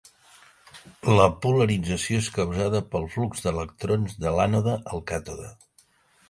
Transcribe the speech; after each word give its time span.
La 1.19 1.27
polarització 1.43 2.21
és 2.21 2.29
causada 2.37 2.81
pel 2.95 3.05
flux 3.17 3.45
d'electrons 3.45 4.17
de 4.25 4.33
l'ànode 4.39 4.75
al 4.95 5.05
càtode. 5.15 5.53